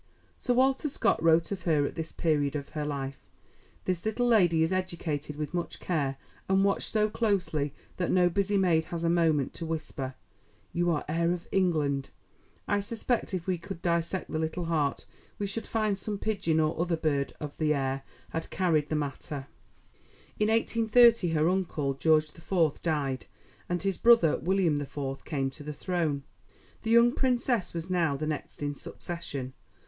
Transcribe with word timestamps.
Sir 0.35 0.55
Walter 0.55 0.89
Scott 0.89 1.21
wrote 1.21 1.51
of 1.51 1.61
her 1.65 1.85
at 1.85 1.93
this 1.93 2.11
period 2.11 2.55
of 2.55 2.69
her 2.69 2.83
life: 2.83 3.19
"This 3.85 4.03
little 4.03 4.25
lady 4.27 4.63
is 4.63 4.73
educated 4.73 5.35
with 5.35 5.53
much 5.53 5.79
care, 5.79 6.17
and 6.49 6.63
watched 6.63 6.89
so 6.91 7.07
closely 7.07 7.71
that 7.97 8.09
no 8.09 8.27
busy 8.27 8.57
maid 8.57 8.85
has 8.85 9.03
a 9.03 9.11
moment 9.11 9.53
to 9.53 9.65
whisper, 9.67 10.15
'You 10.73 10.89
are 10.89 11.05
heir 11.07 11.31
of 11.33 11.47
England.' 11.51 12.09
I 12.67 12.79
suspect 12.79 13.31
if 13.35 13.45
we 13.45 13.59
could 13.59 13.83
dissect 13.83 14.31
the 14.31 14.39
little 14.39 14.65
heart, 14.65 15.05
we 15.37 15.45
should 15.45 15.67
find 15.67 15.95
some 15.95 16.17
pigeon 16.17 16.59
or 16.59 16.81
other 16.81 16.97
bird 16.97 17.35
of 17.39 17.55
the 17.59 17.71
air 17.75 18.01
had 18.31 18.49
carried 18.49 18.89
the 18.89 18.95
matter." 18.95 19.45
In 20.39 20.47
1830 20.49 21.29
her 21.33 21.47
uncle, 21.47 21.93
George 21.93 22.31
the 22.31 22.41
Fourth, 22.41 22.81
died, 22.81 23.27
and 23.69 23.83
his 23.83 23.99
brother, 23.99 24.35
William 24.39 24.77
the 24.77 24.87
Fourth, 24.87 25.23
came 25.25 25.51
to 25.51 25.61
the 25.61 25.73
throne. 25.73 26.23
The 26.81 26.89
young 26.89 27.11
Princess 27.11 27.75
was 27.75 27.91
now 27.91 28.17
the 28.17 28.25
next 28.25 28.63
in 28.63 28.73
succession. 28.73 29.53